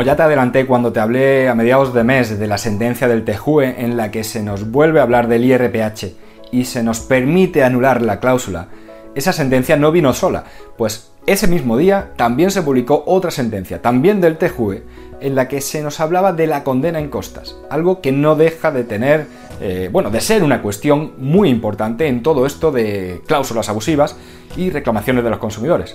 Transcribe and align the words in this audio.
Como 0.00 0.06
ya 0.06 0.16
te 0.16 0.22
adelanté 0.22 0.64
cuando 0.64 0.94
te 0.94 1.00
hablé 1.00 1.50
a 1.50 1.54
mediados 1.54 1.92
de 1.92 2.04
mes 2.04 2.38
de 2.38 2.46
la 2.46 2.56
sentencia 2.56 3.06
del 3.06 3.22
TEJUE 3.22 3.84
en 3.84 3.98
la 3.98 4.10
que 4.10 4.24
se 4.24 4.42
nos 4.42 4.70
vuelve 4.70 4.98
a 4.98 5.02
hablar 5.02 5.28
del 5.28 5.44
IRPH 5.44 6.06
y 6.50 6.64
se 6.64 6.82
nos 6.82 7.00
permite 7.00 7.62
anular 7.64 8.00
la 8.00 8.18
cláusula, 8.18 8.68
esa 9.14 9.34
sentencia 9.34 9.76
no 9.76 9.92
vino 9.92 10.14
sola, 10.14 10.44
pues 10.78 11.12
ese 11.26 11.48
mismo 11.48 11.76
día 11.76 12.12
también 12.16 12.50
se 12.50 12.62
publicó 12.62 13.04
otra 13.06 13.30
sentencia, 13.30 13.82
también 13.82 14.22
del 14.22 14.38
TJUE, 14.38 14.84
en 15.20 15.34
la 15.34 15.48
que 15.48 15.60
se 15.60 15.82
nos 15.82 16.00
hablaba 16.00 16.32
de 16.32 16.46
la 16.46 16.64
condena 16.64 16.98
en 16.98 17.10
costas, 17.10 17.56
algo 17.68 18.00
que 18.00 18.10
no 18.10 18.36
deja 18.36 18.70
de 18.70 18.84
tener, 18.84 19.26
eh, 19.60 19.90
bueno, 19.92 20.08
de 20.08 20.22
ser 20.22 20.42
una 20.42 20.62
cuestión 20.62 21.12
muy 21.18 21.50
importante 21.50 22.06
en 22.06 22.22
todo 22.22 22.46
esto 22.46 22.72
de 22.72 23.20
cláusulas 23.26 23.68
abusivas 23.68 24.16
y 24.56 24.70
reclamaciones 24.70 25.24
de 25.24 25.28
los 25.28 25.38
consumidores 25.38 25.94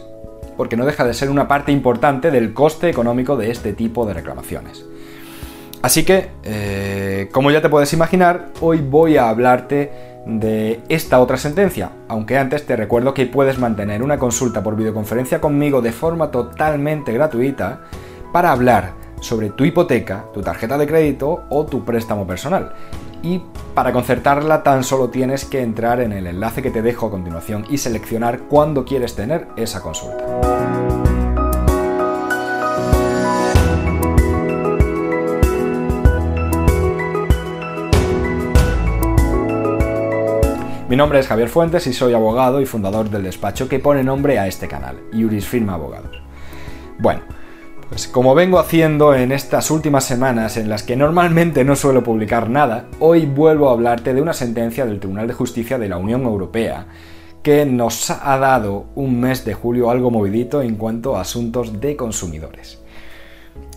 porque 0.57 0.77
no 0.77 0.85
deja 0.85 1.05
de 1.05 1.13
ser 1.13 1.29
una 1.29 1.47
parte 1.47 1.71
importante 1.71 2.31
del 2.31 2.53
coste 2.53 2.89
económico 2.89 3.37
de 3.37 3.51
este 3.51 3.73
tipo 3.73 4.05
de 4.05 4.13
reclamaciones. 4.13 4.85
Así 5.81 6.03
que, 6.03 6.29
eh, 6.43 7.29
como 7.31 7.51
ya 7.51 7.61
te 7.61 7.69
puedes 7.69 7.93
imaginar, 7.93 8.47
hoy 8.61 8.79
voy 8.79 9.17
a 9.17 9.29
hablarte 9.29 9.91
de 10.25 10.79
esta 10.89 11.19
otra 11.19 11.37
sentencia, 11.37 11.91
aunque 12.07 12.37
antes 12.37 12.65
te 12.65 12.75
recuerdo 12.75 13.13
que 13.13 13.27
puedes 13.27 13.59
mantener 13.59 14.01
una 14.01 14.17
consulta 14.17 14.63
por 14.63 14.75
videoconferencia 14.75 15.39
conmigo 15.39 15.81
de 15.81 15.91
forma 15.91 16.31
totalmente 16.31 17.13
gratuita 17.13 17.81
para 18.33 18.51
hablar 18.51 18.93
sobre 19.21 19.49
tu 19.49 19.63
hipoteca, 19.63 20.25
tu 20.33 20.41
tarjeta 20.41 20.77
de 20.77 20.87
crédito 20.87 21.43
o 21.49 21.65
tu 21.65 21.85
préstamo 21.85 22.25
personal 22.25 22.73
y 23.25 23.41
para 23.73 23.91
concertarla 23.91 24.61
tan 24.61 24.83
solo 24.83 25.09
tienes 25.09 25.45
que 25.45 25.61
entrar 25.61 25.99
en 25.99 26.11
el 26.11 26.27
enlace 26.27 26.61
que 26.61 26.69
te 26.69 26.83
dejo 26.83 27.07
a 27.07 27.11
continuación 27.11 27.65
y 27.69 27.79
seleccionar 27.79 28.41
cuándo 28.41 28.85
quieres 28.85 29.15
tener 29.15 29.47
esa 29.57 29.81
consulta. 29.81 30.23
Mi 40.87 40.95
nombre 40.95 41.19
es 41.19 41.27
Javier 41.27 41.49
Fuentes 41.49 41.87
y 41.87 41.93
soy 41.93 42.13
abogado 42.13 42.61
y 42.61 42.67
fundador 42.67 43.09
del 43.09 43.23
despacho 43.23 43.67
que 43.67 43.79
pone 43.79 44.03
nombre 44.03 44.37
a 44.37 44.45
este 44.45 44.67
canal, 44.67 45.01
Iuris 45.11 45.47
Firma 45.47 45.73
Abogados. 45.73 46.21
Bueno, 46.99 47.23
pues 47.89 48.07
como 48.07 48.33
vengo 48.33 48.59
haciendo 48.59 49.13
en 49.13 49.31
estas 49.31 49.69
últimas 49.69 50.03
semanas 50.03 50.57
en 50.57 50.69
las 50.69 50.83
que 50.83 50.95
normalmente 50.95 51.63
no 51.63 51.75
suelo 51.75 52.03
publicar 52.03 52.49
nada, 52.49 52.87
hoy 52.99 53.25
vuelvo 53.25 53.69
a 53.69 53.73
hablarte 53.73 54.13
de 54.13 54.21
una 54.21 54.33
sentencia 54.33 54.85
del 54.85 54.99
Tribunal 54.99 55.27
de 55.27 55.33
Justicia 55.33 55.77
de 55.77 55.89
la 55.89 55.97
Unión 55.97 56.23
Europea 56.23 56.87
que 57.43 57.63
nos 57.63 58.09
ha 58.09 58.39
dado 58.39 58.87
un 58.95 59.19
mes 59.19 59.45
de 59.45 59.53
julio 59.53 59.91
algo 59.91 60.09
movidito 60.09 60.63
en 60.63 60.77
cuanto 60.77 61.15
a 61.15 61.21
asuntos 61.21 61.79
de 61.79 61.95
consumidores. 61.95 62.81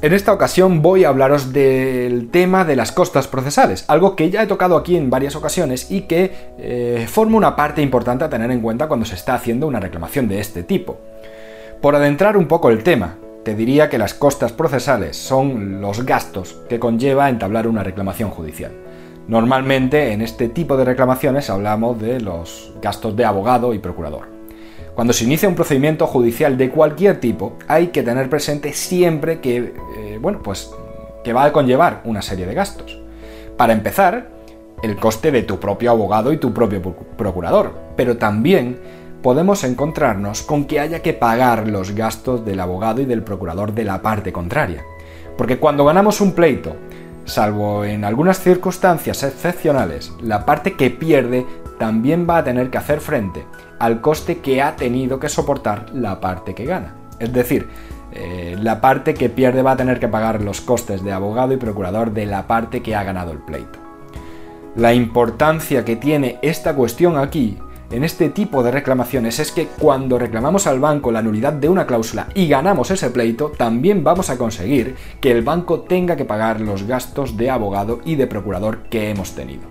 En 0.01 0.15
esta 0.15 0.33
ocasión 0.33 0.81
voy 0.81 1.05
a 1.05 1.11
hablaros 1.11 1.53
del 1.53 2.31
tema 2.31 2.65
de 2.65 2.77
las 2.77 2.93
costas 2.93 3.29
procesales, 3.29 3.85
algo 3.89 4.17
que 4.17 4.31
ya 4.31 4.43
he 4.43 4.47
tocado 4.47 4.77
aquí 4.77 4.97
en 4.97 5.11
varias 5.11 5.37
ocasiones 5.37 5.91
y 5.91 6.03
que 6.03 6.33
eh, 6.59 7.07
forma 7.09 7.37
una 7.37 7.57
parte 7.57 7.83
importante 7.83 8.25
a 8.25 8.31
tener 8.31 8.51
en 8.51 8.63
cuenta 8.63 8.89
cuando 8.89 9.05
se 9.05 9.17
está 9.17 9.35
haciendo 9.35 9.67
una 9.67 9.81
reclamación 9.81 10.29
de 10.29 10.41
este 10.41 10.63
tipo. 10.63 10.99
Por 11.83 11.95
adentrar 11.95 12.39
un 12.39 12.49
poco 12.49 12.71
el 12.71 12.83
tema, 12.83 13.19
te 13.49 13.55
diría 13.55 13.89
que 13.89 13.97
las 13.97 14.13
costas 14.13 14.53
procesales 14.53 15.17
son 15.17 15.81
los 15.81 16.05
gastos 16.05 16.61
que 16.69 16.79
conlleva 16.79 17.31
entablar 17.31 17.67
una 17.67 17.83
reclamación 17.83 18.29
judicial. 18.29 18.73
Normalmente 19.27 20.13
en 20.13 20.21
este 20.21 20.51
tipo 20.51 20.77
de 20.77 20.85
reclamaciones 20.85 21.49
hablamos 21.49 21.99
de 21.99 22.21
los 22.21 22.75
gastos 22.83 23.17
de 23.17 23.25
abogado 23.25 23.73
y 23.73 23.79
procurador. 23.79 24.29
Cuando 24.95 25.15
se 25.15 25.25
inicia 25.25 25.49
un 25.49 25.55
procedimiento 25.55 26.07
judicial 26.07 26.59
de 26.59 26.69
cualquier 26.69 27.21
tipo, 27.21 27.55
hay 27.69 27.87
que 27.87 28.03
tener 28.03 28.29
presente 28.29 28.75
siempre 28.75 29.41
que, 29.41 29.73
eh, 29.97 30.19
bueno, 30.21 30.43
pues 30.43 30.71
que 31.25 31.33
va 31.33 31.45
a 31.45 31.53
conllevar 31.55 32.03
una 32.05 32.21
serie 32.21 32.45
de 32.45 32.53
gastos. 32.53 33.01
Para 33.57 33.73
empezar, 33.73 34.29
el 34.83 34.97
coste 34.97 35.31
de 35.31 35.43
tu 35.43 35.59
propio 35.59 35.91
abogado 35.93 36.35
y 36.35 36.37
tu 36.37 36.53
propio 36.53 36.83
procurador, 37.17 37.73
pero 37.97 38.19
también 38.19 38.79
podemos 39.23 39.65
encontrarnos 39.65 40.43
con 40.43 40.65
que 40.65 40.81
haya 40.81 41.01
que 41.03 41.13
pagar 41.13 41.69
los 41.69 41.93
gastos 41.93 42.45
del 42.45 42.61
abogado 42.61 43.01
y 43.01 43.05
del 43.05 43.23
procurador 43.23 43.73
de 43.73 43.85
la 43.85 44.03
parte 44.03 44.33
contraria. 44.33 44.85
Porque 45.37 45.59
cuando 45.59 45.85
ganamos 45.85 46.21
un 46.21 46.33
pleito, 46.33 46.77
salvo 47.25 47.85
en 47.85 48.05
algunas 48.05 48.41
circunstancias 48.41 49.23
excepcionales, 49.23 50.13
la 50.21 50.45
parte 50.45 50.75
que 50.75 50.91
pierde 50.91 51.47
también 51.79 52.27
va 52.29 52.39
a 52.39 52.45
tener 52.45 52.71
que 52.71 52.79
hacer 52.79 53.01
frente 53.01 53.45
al 53.79 54.01
coste 54.01 54.39
que 54.39 54.63
ha 54.63 54.75
tenido 54.77 55.21
que 55.21 55.29
soportar 55.29 55.87
la 55.95 56.21
parte 56.21 56.55
que 56.55 56.65
gana. 56.65 56.95
Es 57.21 57.33
decir, 57.33 57.69
eh, 58.13 58.57
la 58.61 58.81
parte 58.81 59.15
que 59.15 59.29
pierde 59.29 59.63
va 59.63 59.73
a 59.73 59.77
tener 59.77 60.01
que 60.01 60.09
pagar 60.09 60.43
los 60.43 60.61
costes 60.61 61.05
de 61.05 61.13
abogado 61.13 61.53
y 61.53 61.57
procurador 61.57 62.13
de 62.13 62.27
la 62.27 62.47
parte 62.47 62.83
que 62.83 62.97
ha 62.97 63.05
ganado 63.05 63.33
el 63.33 63.39
pleito. 63.39 63.79
La 64.75 64.95
importancia 64.95 65.85
que 65.85 65.97
tiene 65.97 66.39
esta 66.43 66.75
cuestión 66.75 67.17
aquí 67.17 67.59
en 67.91 68.05
este 68.05 68.29
tipo 68.29 68.63
de 68.63 68.71
reclamaciones 68.71 69.39
es 69.39 69.51
que 69.51 69.67
cuando 69.67 70.19
reclamamos 70.19 70.67
al 70.67 70.79
banco 70.79 71.11
la 71.11 71.23
nulidad 71.23 71.55
de 71.55 71.71
una 71.71 71.87
cláusula 71.87 72.29
y 72.35 72.47
ganamos 72.47 72.91
ese 72.91 73.09
pleito, 73.09 73.51
también 73.57 74.05
vamos 74.05 74.29
a 74.29 74.37
conseguir 74.37 74.95
que 75.21 75.31
el 75.31 75.43
banco 75.43 75.81
tenga 75.81 76.15
que 76.15 76.27
pagar 76.27 76.61
los 76.61 76.87
gastos 76.87 77.39
de 77.39 77.49
abogado 77.49 78.01
y 78.05 78.17
de 78.17 78.27
procurador 78.27 78.83
que 78.91 79.09
hemos 79.09 79.35
tenido. 79.35 79.63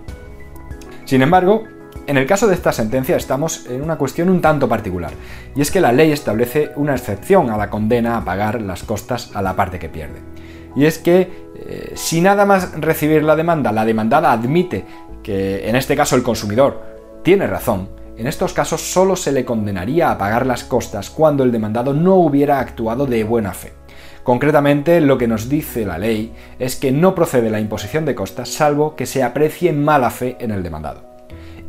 Sin 1.04 1.22
embargo, 1.22 1.62
en 2.08 2.16
el 2.16 2.26
caso 2.26 2.48
de 2.48 2.54
esta 2.54 2.72
sentencia 2.72 3.16
estamos 3.16 3.66
en 3.66 3.82
una 3.82 3.96
cuestión 3.96 4.30
un 4.30 4.40
tanto 4.40 4.68
particular, 4.68 5.12
y 5.54 5.60
es 5.60 5.70
que 5.70 5.80
la 5.80 5.92
ley 5.92 6.10
establece 6.10 6.72
una 6.74 6.94
excepción 6.94 7.50
a 7.50 7.56
la 7.56 7.70
condena 7.70 8.16
a 8.16 8.24
pagar 8.24 8.60
las 8.60 8.82
costas 8.82 9.30
a 9.34 9.42
la 9.42 9.54
parte 9.54 9.78
que 9.78 9.88
pierde. 9.88 10.20
Y 10.74 10.86
es 10.86 10.98
que 10.98 11.48
eh, 11.54 11.92
si 11.94 12.20
nada 12.20 12.44
más 12.44 12.72
recibir 12.80 13.22
la 13.22 13.36
demanda, 13.36 13.70
la 13.70 13.84
demandada 13.84 14.32
admite 14.32 14.84
que 15.22 15.68
en 15.68 15.76
este 15.76 15.94
caso 15.94 16.16
el 16.16 16.22
consumidor 16.22 16.82
tiene 17.22 17.46
razón, 17.46 17.90
en 18.18 18.26
estos 18.26 18.52
casos 18.52 18.80
solo 18.82 19.14
se 19.14 19.30
le 19.30 19.44
condenaría 19.44 20.10
a 20.10 20.18
pagar 20.18 20.44
las 20.44 20.64
costas 20.64 21.08
cuando 21.08 21.44
el 21.44 21.52
demandado 21.52 21.94
no 21.94 22.16
hubiera 22.16 22.58
actuado 22.58 23.06
de 23.06 23.22
buena 23.22 23.54
fe. 23.54 23.72
Concretamente, 24.24 25.00
lo 25.00 25.16
que 25.16 25.28
nos 25.28 25.48
dice 25.48 25.86
la 25.86 25.98
ley 25.98 26.32
es 26.58 26.74
que 26.74 26.90
no 26.90 27.14
procede 27.14 27.48
la 27.48 27.60
imposición 27.60 28.04
de 28.04 28.16
costas 28.16 28.48
salvo 28.48 28.96
que 28.96 29.06
se 29.06 29.22
aprecie 29.22 29.72
mala 29.72 30.10
fe 30.10 30.36
en 30.40 30.50
el 30.50 30.64
demandado. 30.64 31.04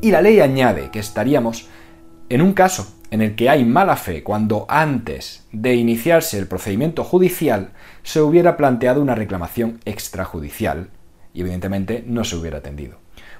Y 0.02 0.09
la 0.09 0.22
ley 0.22 0.40
añade 0.40 0.90
que 0.90 1.00
estaríamos 1.00 1.70
en 2.30 2.42
un 2.42 2.54
caso 2.54 2.96
en 3.12 3.22
el 3.22 3.36
que 3.36 3.50
hay 3.50 3.64
mala 3.64 3.96
fe 3.96 4.23
cuando 4.23 4.66
antes 4.70 5.46
de 5.52 5.76
iniciarse 5.76 6.40
el 6.40 6.47
procedimiento 6.47 7.03
judicial 7.03 7.70
se 8.02 8.22
hubiera 8.22 8.58
planteado 8.58 9.02
una 9.02 9.16
reclamación 9.16 9.79
extrajudicial 9.85 10.90
y 11.34 11.41
evidentemente 11.41 12.03
no 12.08 12.23
se 12.23 12.35
hubiera 12.35 12.58
atendido 12.58 12.97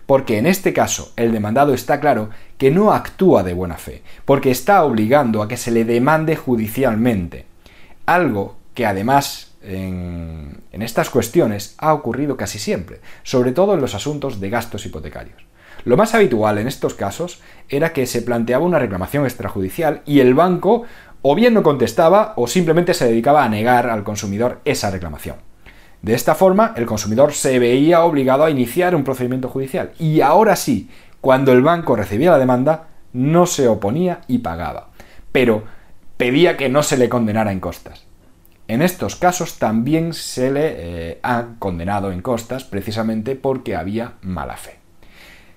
porque 0.10 0.40
en 0.40 0.48
este 0.48 0.74
caso 0.74 1.14
el 1.18 1.32
demandado 1.32 1.72
está 1.72 2.00
claro 2.00 2.32
que 2.58 2.72
no 2.72 2.94
actúa 2.94 3.44
de 3.44 3.54
buena 3.54 3.78
fe, 3.78 4.02
porque 4.26 4.50
está 4.50 4.84
obligando 4.84 5.44
a 5.44 5.48
que 5.48 5.56
se 5.56 5.70
le 5.70 5.86
demande 5.86 6.36
judicialmente, 6.36 7.46
algo 8.08 8.56
que 8.74 8.88
además 8.88 9.54
en, 9.62 10.64
estas 10.72 11.12
cuestiones 11.12 11.76
ha 11.78 11.94
ocurrido 11.94 12.38
casi 12.38 12.58
siempre, 12.58 13.02
sobre 13.22 13.52
todo 13.52 13.76
en 13.76 13.82
los 13.82 13.94
asuntos 13.94 14.40
de 14.40 14.50
gastos 14.50 14.84
hipotecarios. 14.88 15.44
Lo 15.86 15.96
más 15.96 16.16
habitual 16.16 16.58
en 16.58 16.68
estos 16.68 16.96
casos 16.96 17.40
era 17.70 17.94
que 17.94 18.08
se 18.08 18.24
planteaba 18.24 18.66
una 18.66 18.80
reclamación 18.80 19.26
extrajudicial 19.26 20.02
y 20.08 20.22
el 20.22 20.34
banco 20.34 20.86
o 21.22 21.36
bien 21.36 21.54
no 21.54 21.62
contestaba 21.62 22.34
o 22.36 22.48
simplemente 22.48 22.96
se 22.96 23.06
dedicaba 23.06 23.44
a 23.44 23.50
negar 23.50 23.88
al 23.88 24.04
consumidor 24.04 24.60
esa 24.66 24.90
reclamación. 24.90 25.49
De 26.02 26.14
esta 26.14 26.36
forma, 26.36 26.74
el 26.78 26.86
consumidor 26.86 27.34
se 27.34 27.60
veía 27.60 28.04
obligado 28.04 28.46
a 28.46 28.50
iniciar 28.50 28.96
un 28.96 29.04
procedimiento 29.04 29.50
judicial 29.50 29.92
y 30.00 30.22
ahora 30.22 30.56
sí, 30.56 30.90
cuando 31.22 31.52
el 31.52 31.62
banco 31.62 31.96
recibía 31.96 32.32
la 32.32 32.40
demanda, 32.40 32.88
no 33.12 33.46
se 33.46 33.68
oponía 33.68 34.22
y 34.28 34.40
pagaba. 34.40 34.90
pero 35.32 35.64
pedía 36.18 36.58
que 36.58 36.68
no 36.68 36.84
se 36.84 36.98
le 36.98 37.08
condenara 37.08 37.54
en 37.54 37.62
costas. 37.62 38.04
En 38.68 38.82
estos 38.82 39.16
casos 39.16 39.58
también 39.58 40.14
se 40.14 40.52
le 40.52 40.76
eh, 40.78 41.20
ha 41.24 41.56
condenado 41.60 42.12
en 42.12 42.22
costas 42.22 42.66
precisamente 42.66 43.36
porque 43.36 43.76
había 43.76 44.14
mala 44.22 44.58
fe. 44.58 44.80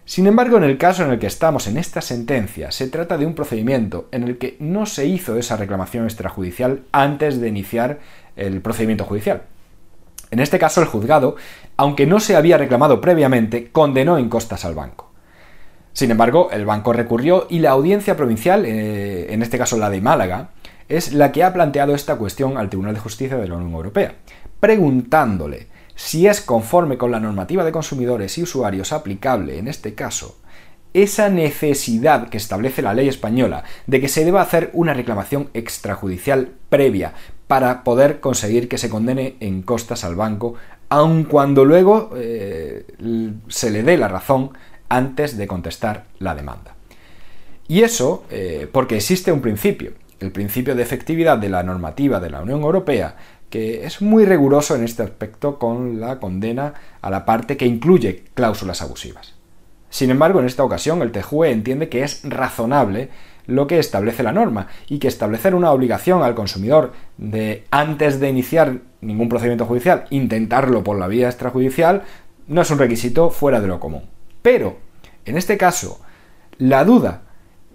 Sin 0.05 0.27
embargo, 0.27 0.57
en 0.57 0.65
el 0.65 0.79
caso 0.79 1.05
en 1.05 1.11
el 1.11 1.19
que 1.19 1.27
estamos 1.27 1.67
en 1.67 1.79
esta 1.79 2.01
sentencia, 2.01 2.71
se 2.71 2.89
trata 2.89 3.19
de 3.19 3.27
un 3.27 3.35
procedimiento 3.35 4.09
en 4.13 4.23
el 4.23 4.39
que 4.39 4.57
no 4.61 4.87
se 4.87 5.07
hizo 5.07 5.37
esa 5.37 5.57
reclamación 5.57 6.05
extrajudicial 6.05 6.83
antes 6.93 7.41
de 7.41 7.49
iniciar 7.49 7.99
el 8.37 8.61
procedimiento 8.61 9.05
judicial. 9.05 9.43
En 10.33 10.41
este 10.41 10.59
caso, 10.59 10.81
el 10.81 10.89
juzgado, 10.89 11.37
aunque 11.77 12.07
no 12.07 12.19
se 12.19 12.37
había 12.37 12.57
reclamado 12.57 13.03
previamente, 13.03 13.71
condenó 13.71 14.17
en 14.17 14.31
costas 14.31 14.65
al 14.65 14.75
banco. 14.75 15.13
Sin 15.93 16.11
embargo, 16.11 16.49
el 16.51 16.65
banco 16.65 16.95
recurrió 16.95 17.47
y 17.51 17.59
la 17.59 17.73
audiencia 17.73 18.17
provincial, 18.17 18.65
eh, 18.65 19.27
en 19.35 19.43
este 19.43 19.59
caso 19.59 19.77
la 19.77 19.91
de 19.91 20.01
Málaga, 20.01 20.53
es 20.89 21.13
la 21.13 21.33
que 21.33 21.45
ha 21.45 21.53
planteado 21.53 21.95
esta 21.95 22.17
cuestión 22.17 22.57
al 22.57 22.71
Tribunal 22.71 22.95
de 22.95 23.01
Justicia 23.01 23.37
de 23.37 23.47
la 23.47 23.57
Unión 23.57 23.73
Europea, 23.73 24.15
preguntándole 24.59 25.67
si 25.97 26.27
es 26.27 26.41
conforme 26.41 26.97
con 26.97 27.11
la 27.11 27.21
normativa 27.21 27.63
de 27.63 27.73
consumidores 27.73 28.39
y 28.39 28.43
usuarios 28.43 28.95
aplicable 28.95 29.59
en 29.59 29.69
este 29.69 29.95
caso, 29.95 30.39
esa 30.95 31.29
necesidad 31.29 32.31
que 32.31 32.39
establece 32.39 32.81
la 32.81 32.95
ley 32.95 33.09
española 33.09 33.65
de 33.87 34.01
que 34.01 34.09
se 34.09 34.25
deba 34.25 34.41
hacer 34.41 34.71
una 34.73 34.95
reclamación 34.95 35.51
extrajudicial 35.53 36.53
previa 36.71 37.13
para 37.53 37.85
poder 37.85 38.19
conseguir 38.21 38.67
que 38.67 38.79
se 38.79 38.89
condene 38.89 39.37
en 39.41 39.61
costas 39.61 40.05
al 40.05 40.17
banco, 40.17 40.55
aun 40.89 41.25
cuando 41.25 41.67
luego 41.67 42.09
eh, 42.17 42.87
se 43.49 43.71
le 43.71 43.83
dé 43.83 43.99
la 43.99 44.09
razón 44.09 44.53
antes 44.89 45.37
de 45.37 45.47
contestar 45.47 46.05
la 46.19 46.35
demanda. 46.35 46.75
Y 47.69 47.83
eso 47.83 48.25
eh, 48.31 48.67
porque 48.73 48.97
existe 48.97 49.33
un 49.33 49.43
principio, 49.43 49.93
el 50.21 50.33
principio 50.33 50.75
de 50.75 50.83
efectividad 50.83 51.37
de 51.37 51.51
la 51.51 51.63
normativa 51.63 52.21
de 52.21 52.31
la 52.31 52.41
Unión 52.41 52.63
Europea, 52.63 53.17
que 53.51 53.85
es 53.85 54.01
muy 54.01 54.25
riguroso 54.25 54.75
en 54.75 54.85
este 54.85 55.03
aspecto 55.03 55.59
con 55.59 56.01
la 56.01 56.21
condena 56.21 56.73
a 57.03 57.11
la 57.11 57.27
parte 57.27 57.59
que 57.59 57.67
incluye 57.67 58.25
cláusulas 58.33 58.81
abusivas. 58.81 59.35
Sin 59.91 60.11
embargo, 60.11 60.41
en 60.41 60.47
esta 60.47 60.65
ocasión 60.65 61.03
el 61.03 61.13
TJUE 61.13 61.51
entiende 61.51 61.91
que 61.91 62.03
es 62.03 62.23
razonable 62.25 63.11
lo 63.47 63.67
que 63.67 63.79
establece 63.79 64.23
la 64.23 64.33
norma 64.33 64.69
y 64.89 64.99
que 64.99 65.09
establecer 65.09 65.55
una 65.55 65.73
obligación 65.73 66.23
al 66.23 66.35
consumidor 66.35 66.93
de 67.17 67.65
antes 67.71 68.21
de 68.21 68.29
iniciar 68.29 68.79
ningún 69.01 69.29
procedimiento 69.29 69.67
judicial 69.67 70.05
intentarlo 70.11 70.85
por 70.85 70.99
la 70.99 71.09
vía 71.09 71.29
extrajudicial 71.29 72.03
no 72.47 72.63
es 72.63 72.71
un 72.71 72.79
requisito 72.79 73.31
fuera 73.31 73.61
de 73.61 73.69
lo 73.69 73.81
común. 73.81 74.03
Pero, 74.43 74.79
en 75.25 75.37
este 75.37 75.57
caso, 75.57 76.01
la 76.59 76.85
duda 76.85 77.23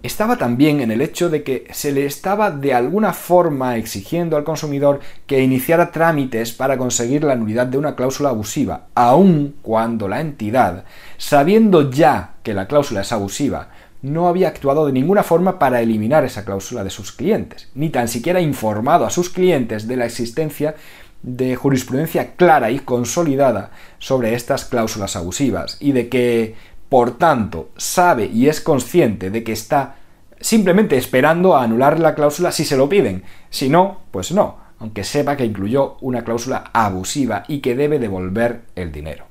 estaba 0.02 0.36
también 0.36 0.80
en 0.80 0.90
el 0.90 1.00
hecho 1.00 1.28
de 1.28 1.42
que 1.42 1.66
se 1.72 1.90
le 1.90 2.06
estaba 2.06 2.50
de 2.50 2.72
alguna 2.72 3.12
forma 3.12 3.76
exigiendo 3.76 4.36
al 4.36 4.44
consumidor 4.44 5.00
que 5.26 5.42
iniciara 5.42 5.90
trámites 5.90 6.52
para 6.52 6.78
conseguir 6.78 7.24
la 7.24 7.34
nulidad 7.34 7.66
de 7.66 7.78
una 7.78 7.96
cláusula 7.96 8.28
abusiva, 8.28 8.86
aun 8.94 9.56
cuando 9.62 10.06
la 10.06 10.20
entidad, 10.20 10.84
sabiendo 11.16 11.90
ya 11.90 12.34
que 12.42 12.54
la 12.54 12.68
cláusula 12.68 13.00
es 13.00 13.12
abusiva, 13.12 13.70
no 14.02 14.28
había 14.28 14.48
actuado 14.48 14.86
de 14.86 14.92
ninguna 14.92 15.22
forma 15.22 15.58
para 15.58 15.80
eliminar 15.80 16.24
esa 16.24 16.44
cláusula 16.44 16.84
de 16.84 16.90
sus 16.90 17.12
clientes, 17.12 17.68
ni 17.74 17.90
tan 17.90 18.08
siquiera 18.08 18.40
informado 18.40 19.04
a 19.04 19.10
sus 19.10 19.30
clientes 19.30 19.88
de 19.88 19.96
la 19.96 20.06
existencia 20.06 20.76
de 21.22 21.56
jurisprudencia 21.56 22.36
clara 22.36 22.70
y 22.70 22.78
consolidada 22.78 23.72
sobre 23.98 24.34
estas 24.34 24.64
cláusulas 24.64 25.16
abusivas 25.16 25.76
y 25.80 25.90
de 25.92 26.08
que 26.08 26.54
por 26.88 27.18
tanto, 27.18 27.70
sabe 27.76 28.26
y 28.26 28.48
es 28.48 28.60
consciente 28.60 29.30
de 29.30 29.44
que 29.44 29.52
está 29.52 29.96
simplemente 30.40 30.96
esperando 30.96 31.54
a 31.54 31.62
anular 31.62 32.00
la 32.00 32.14
cláusula 32.14 32.50
si 32.52 32.64
se 32.64 32.76
lo 32.76 32.88
piden. 32.88 33.24
Si 33.50 33.68
no, 33.68 34.00
pues 34.10 34.32
no, 34.32 34.56
aunque 34.78 35.04
sepa 35.04 35.36
que 35.36 35.44
incluyó 35.44 35.96
una 36.00 36.24
cláusula 36.24 36.70
abusiva 36.72 37.44
y 37.46 37.60
que 37.60 37.74
debe 37.74 37.98
devolver 37.98 38.62
el 38.74 38.90
dinero. 38.90 39.27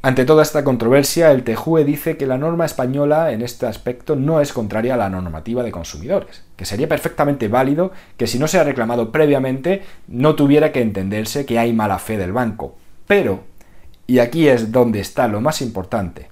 Ante 0.00 0.24
toda 0.24 0.44
esta 0.44 0.62
controversia, 0.62 1.32
el 1.32 1.42
TJUE 1.42 1.84
dice 1.84 2.16
que 2.16 2.26
la 2.26 2.38
norma 2.38 2.64
española 2.64 3.32
en 3.32 3.42
este 3.42 3.66
aspecto 3.66 4.14
no 4.14 4.40
es 4.40 4.52
contraria 4.52 4.94
a 4.94 4.96
la 4.96 5.10
normativa 5.10 5.64
de 5.64 5.72
consumidores, 5.72 6.44
que 6.54 6.64
sería 6.64 6.88
perfectamente 6.88 7.48
válido 7.48 7.90
que 8.16 8.28
si 8.28 8.38
no 8.38 8.46
se 8.46 8.60
ha 8.60 8.64
reclamado 8.64 9.10
previamente 9.10 9.82
no 10.06 10.36
tuviera 10.36 10.70
que 10.70 10.82
entenderse 10.82 11.44
que 11.46 11.58
hay 11.58 11.72
mala 11.72 11.98
fe 11.98 12.16
del 12.16 12.32
banco. 12.32 12.76
Pero 13.08 13.40
y 14.06 14.20
aquí 14.20 14.48
es 14.48 14.70
donde 14.70 15.00
está 15.00 15.26
lo 15.26 15.40
más 15.40 15.60
importante, 15.60 16.28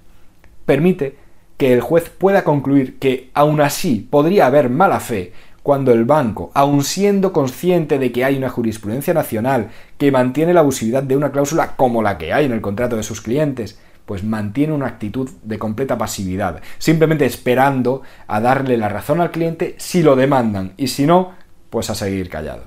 permite 0.64 1.16
que 1.56 1.72
el 1.72 1.80
juez 1.80 2.08
pueda 2.08 2.44
concluir 2.44 2.98
que 2.98 3.30
aún 3.34 3.60
así 3.60 4.06
podría 4.10 4.46
haber 4.46 4.70
mala 4.70 5.00
fe 5.00 5.32
cuando 5.66 5.90
el 5.90 6.04
banco, 6.04 6.52
aun 6.54 6.84
siendo 6.84 7.32
consciente 7.32 7.98
de 7.98 8.12
que 8.12 8.24
hay 8.24 8.36
una 8.36 8.50
jurisprudencia 8.50 9.12
nacional 9.12 9.70
que 9.98 10.12
mantiene 10.12 10.54
la 10.54 10.60
abusividad 10.60 11.02
de 11.02 11.16
una 11.16 11.32
cláusula 11.32 11.74
como 11.74 12.04
la 12.04 12.18
que 12.18 12.32
hay 12.32 12.44
en 12.44 12.52
el 12.52 12.60
contrato 12.60 12.94
de 12.94 13.02
sus 13.02 13.20
clientes, 13.20 13.76
pues 14.04 14.22
mantiene 14.22 14.74
una 14.74 14.86
actitud 14.86 15.28
de 15.42 15.58
completa 15.58 15.98
pasividad, 15.98 16.62
simplemente 16.78 17.26
esperando 17.26 18.02
a 18.28 18.40
darle 18.40 18.76
la 18.76 18.88
razón 18.88 19.20
al 19.20 19.32
cliente 19.32 19.74
si 19.78 20.04
lo 20.04 20.14
demandan 20.14 20.72
y 20.76 20.86
si 20.86 21.04
no, 21.04 21.32
pues 21.68 21.90
a 21.90 21.96
seguir 21.96 22.28
callado. 22.28 22.66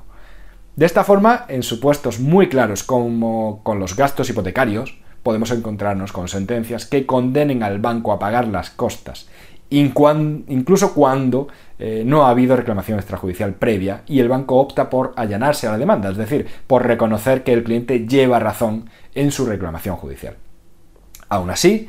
De 0.76 0.86
esta 0.86 1.06
forma, 1.06 1.46
en 1.48 1.64
supuestos 1.64 2.20
muy 2.20 2.50
claros 2.50 2.84
como 2.84 3.62
con 3.64 3.80
los 3.80 3.96
gastos 3.96 4.30
hipotecarios, 4.30 5.00
podemos 5.24 5.52
encontrarnos 5.52 6.12
con 6.12 6.28
sentencias 6.28 6.86
que 6.86 7.06
condenen 7.06 7.64
al 7.64 7.80
banco 7.80 8.12
a 8.12 8.20
pagar 8.20 8.50
las 8.50 8.70
costas, 8.72 9.30
incluso 9.70 10.94
cuando 10.94 11.48
eh, 11.78 12.04
no 12.06 12.26
ha 12.26 12.30
habido 12.30 12.56
reclamación 12.56 12.98
extrajudicial 12.98 13.54
previa 13.54 14.02
y 14.08 14.20
el 14.20 14.30
banco 14.30 14.58
opta 14.58 14.90
por 14.90 15.14
allanarse 15.16 15.68
a 15.68 15.72
la 15.72 15.78
demanda, 15.78 16.10
es 16.10 16.18
decir, 16.18 16.48
por 16.68 16.86
reconocer 16.86 17.44
que 17.44 17.54
el 17.54 17.64
cliente 17.64 18.08
lleva 18.08 18.40
razón 18.40 18.90
en 19.14 19.32
su 19.32 19.46
reclamación 19.46 19.96
judicial. 19.96 20.36
Aún 21.30 21.52
así, 21.52 21.88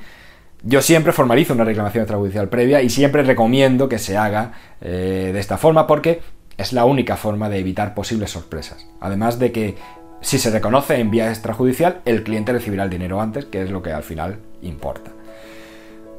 yo 0.63 0.83
siempre 0.83 1.13
formalizo 1.13 1.55
una 1.55 1.65
reclamación 1.65 2.03
extrajudicial 2.03 2.49
previa 2.49 2.83
y 2.83 2.91
siempre 2.91 3.23
recomiendo 3.23 3.89
que 3.89 3.99
se 3.99 4.17
haga 4.17 4.53
eh, 4.81 5.31
de 5.33 5.41
esta 5.41 5.57
forma 5.57 5.87
porque 5.87 6.21
es 6.59 6.75
la 6.75 6.85
única 6.85 7.17
forma 7.17 7.49
de 7.49 7.59
evitar 7.59 7.95
posibles 7.95 8.31
sorpresas. 8.31 8.87
Además 9.01 9.39
de 9.39 9.53
que 9.53 9.77
si 10.21 10.39
se 10.39 10.51
reconoce 10.51 10.97
en 11.01 11.11
vía 11.11 11.31
extrajudicial, 11.31 12.03
el 12.05 12.23
cliente 12.23 12.53
recibirá 12.53 12.85
el 12.85 12.91
dinero 12.91 13.23
antes, 13.23 13.47
que 13.47 13.63
es 13.63 13.71
lo 13.71 13.83
que 13.83 13.93
al 13.93 14.03
final 14.03 14.39
importa. 14.61 15.13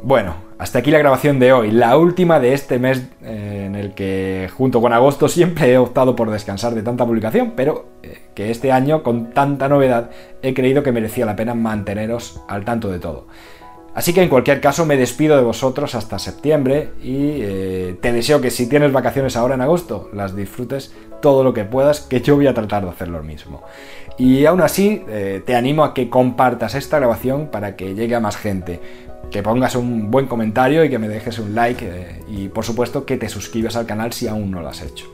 Bueno, 0.02 0.36
hasta 0.62 0.78
aquí 0.78 0.92
la 0.92 1.00
grabación 1.00 1.40
de 1.40 1.54
hoy, 1.54 1.72
la 1.72 1.98
última 1.98 2.40
de 2.40 2.54
este 2.54 2.78
mes 2.78 3.02
eh, 3.24 3.64
en 3.66 3.74
el 3.74 3.96
que 3.96 4.48
junto 4.56 4.80
con 4.80 4.94
agosto 4.94 5.28
siempre 5.28 5.74
he 5.74 5.78
optado 5.80 6.16
por 6.16 6.30
descansar 6.30 6.76
de 6.76 6.84
tanta 6.84 7.04
publicación, 7.04 7.54
pero 7.56 7.88
eh, 8.04 8.20
que 8.36 8.52
este 8.52 8.72
año 8.72 9.02
con 9.02 9.32
tanta 9.32 9.68
novedad 9.68 10.12
he 10.44 10.54
creído 10.54 10.84
que 10.84 10.92
merecía 10.92 11.26
la 11.26 11.36
pena 11.36 11.56
manteneros 11.56 12.42
al 12.48 12.64
tanto 12.64 12.92
de 12.92 13.00
todo. 13.00 13.26
Así 13.94 14.14
que 14.14 14.24
en 14.24 14.30
cualquier 14.30 14.62
caso 14.62 14.86
me 14.86 14.96
despido 14.96 15.36
de 15.36 15.44
vosotros 15.44 15.96
hasta 15.96 16.18
septiembre 16.18 16.92
y 17.04 17.42
eh, 17.42 17.98
te 18.02 18.14
deseo 18.14 18.40
que 18.40 18.50
si 18.50 18.70
tienes 18.70 18.94
vacaciones 18.94 19.36
ahora 19.36 19.56
en 19.56 19.62
agosto 19.62 20.10
las 20.14 20.36
disfrutes 20.36 20.94
todo 21.22 21.44
lo 21.44 21.54
que 21.54 21.66
puedas, 21.66 22.00
que 22.02 22.22
yo 22.22 22.36
voy 22.36 22.48
a 22.48 22.54
tratar 22.54 22.84
de 22.84 22.90
hacer 22.90 23.10
lo 23.10 23.22
mismo. 23.22 23.64
Y 24.18 24.46
aún 24.46 24.62
así 24.62 25.04
eh, 25.10 25.42
te 25.46 25.56
animo 25.56 25.84
a 25.84 25.94
que 25.94 26.10
compartas 26.10 26.76
esta 26.76 27.00
grabación 27.00 27.48
para 27.48 27.76
que 27.76 27.94
llegue 27.94 28.16
a 28.16 28.20
más 28.20 28.38
gente, 28.38 28.80
que 29.30 29.44
pongas 29.44 29.76
un 29.76 30.10
buen 30.10 30.26
comentario 30.26 30.84
y 30.86 30.90
que 30.90 31.00
me 31.00 31.10
dejes 31.10 31.38
un 31.40 31.54
like 31.54 31.86
eh, 31.86 32.24
y 32.30 32.48
por 32.48 32.64
supuesto 32.64 33.06
que 33.06 33.18
te 33.18 33.30
suscribas 33.30 33.76
al 33.76 33.86
canal 33.86 34.14
si 34.14 34.28
aún 34.28 34.52
no 34.52 34.62
lo 34.62 34.70
has 34.70 34.82
hecho. 34.82 35.06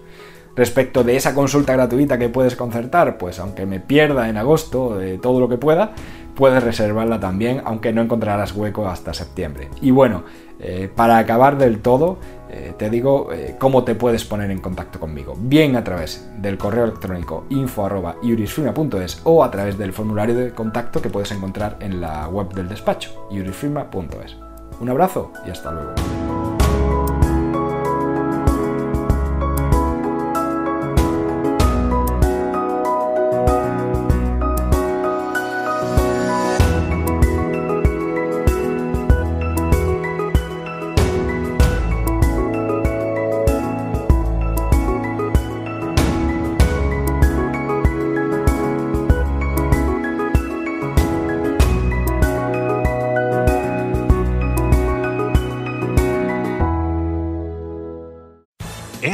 Respecto 0.57 1.03
de 1.03 1.15
esa 1.15 1.33
consulta 1.33 1.73
gratuita 1.73 2.17
que 2.17 2.29
puedes 2.29 2.55
concertar, 2.55 3.17
pues 3.17 3.39
aunque 3.39 3.65
me 3.65 3.79
pierda 3.79 4.27
en 4.27 4.37
agosto 4.37 4.97
todo 5.21 5.39
lo 5.39 5.47
que 5.47 5.57
pueda, 5.57 5.91
puedes 6.37 6.63
reservarla 6.63 7.19
también, 7.19 7.61
aunque 7.65 7.91
no 7.91 8.01
encontrarás 8.01 8.55
hueco 8.55 8.87
hasta 8.87 9.13
septiembre. 9.13 9.69
Y 9.81 9.91
bueno, 9.91 10.23
eh, 10.59 10.89
para 10.93 11.17
acabar 11.17 11.57
del 11.57 11.79
todo, 11.79 12.19
eh, 12.49 12.73
te 12.77 12.89
digo 12.89 13.33
eh, 13.33 13.55
cómo 13.59 13.83
te 13.83 13.95
puedes 13.95 14.23
poner 14.23 14.51
en 14.51 14.59
contacto 14.59 14.99
conmigo. 14.99 15.35
Bien 15.37 15.75
a 15.75 15.83
través 15.83 16.29
del 16.37 16.57
correo 16.57 16.85
electrónico 16.85 17.45
info.iurisfirma.es 17.49 19.21
o 19.23 19.43
a 19.43 19.51
través 19.51 19.77
del 19.77 19.93
formulario 19.93 20.35
de 20.35 20.51
contacto 20.51 21.01
que 21.01 21.09
puedes 21.09 21.31
encontrar 21.31 21.77
en 21.81 21.99
la 21.99 22.27
web 22.27 22.53
del 22.53 22.69
despacho, 22.69 23.27
iurisfirma.es. 23.31 24.37
Un 24.79 24.89
abrazo 24.89 25.33
y 25.45 25.49
hasta 25.49 25.71
luego. 25.71 26.36